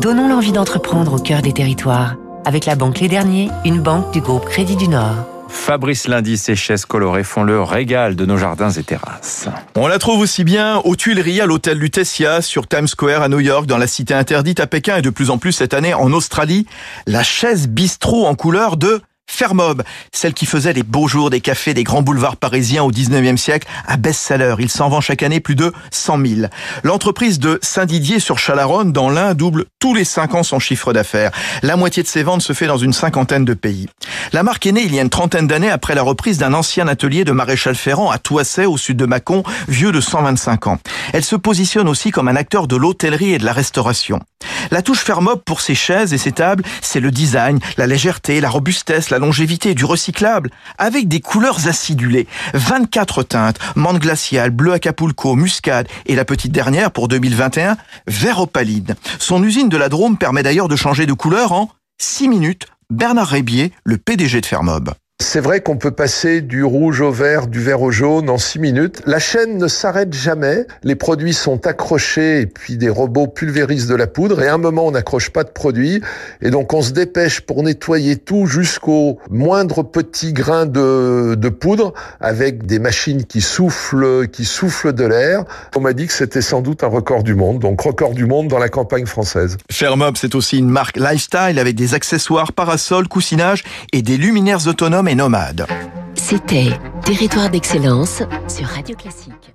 [0.00, 2.16] Donnons l'envie d'entreprendre au cœur des territoires.
[2.44, 5.26] Avec la Banque Les Derniers, une banque du groupe Crédit du Nord.
[5.48, 9.48] Fabrice Lundi, ses chaises colorées font le régal de nos jardins et terrasses.
[9.76, 13.40] On la trouve aussi bien aux Tuileries, à l'hôtel Lutetia, sur Times Square à New
[13.40, 16.12] York, dans la cité interdite à Pékin et de plus en plus cette année en
[16.12, 16.66] Australie.
[17.06, 19.00] La chaise bistrot en couleur de
[19.30, 23.36] Fermob, celle qui faisait les beaux jours des cafés des grands boulevards parisiens au 19e
[23.36, 24.56] siècle, un best-seller.
[24.58, 26.48] Il s'en vend chaque année plus de 100 000.
[26.82, 31.30] L'entreprise de Saint-Didier sur Chalaronne, dans l'Ain, double tous les 5 ans son chiffre d'affaires.
[31.62, 33.86] La moitié de ses ventes se fait dans une cinquantaine de pays.
[34.32, 36.88] La marque est née il y a une trentaine d'années après la reprise d'un ancien
[36.88, 40.78] atelier de maréchal Ferrand à Toisset, au sud de Mâcon, vieux de 125 ans.
[41.12, 44.20] Elle se positionne aussi comme un acteur de l'hôtellerie et de la restauration.
[44.70, 48.50] La touche Fermob pour ses chaises et ses tables, c'est le design, la légèreté, la
[48.50, 52.26] robustesse, la longévité, du recyclable, avec des couleurs acidulées.
[52.54, 57.76] 24 teintes, menthe glaciale, bleu acapulco, muscade et la petite dernière pour 2021,
[58.06, 58.94] vert opaline.
[59.18, 62.66] Son usine de la Drôme permet d'ailleurs de changer de couleur en 6 minutes.
[62.90, 64.94] Bernard Rébier, le PDG de Fermob.
[65.20, 68.60] C'est vrai qu'on peut passer du rouge au vert, du vert au jaune en six
[68.60, 69.02] minutes.
[69.04, 70.64] La chaîne ne s'arrête jamais.
[70.84, 74.58] Les produits sont accrochés et puis des robots pulvérisent de la poudre et à un
[74.58, 76.00] moment on n'accroche pas de produit
[76.40, 81.94] et donc on se dépêche pour nettoyer tout jusqu'au moindre petit grain de, de poudre
[82.20, 85.44] avec des machines qui soufflent, qui soufflent de l'air.
[85.74, 88.46] On m'a dit que c'était sans doute un record du monde, donc record du monde
[88.46, 89.58] dans la campagne française.
[89.68, 95.07] Fermob, c'est aussi une marque lifestyle avec des accessoires, parasols, coussinage et des luminaires autonomes
[96.14, 96.68] C'était
[97.02, 99.54] Territoire d'excellence sur Radio Classique.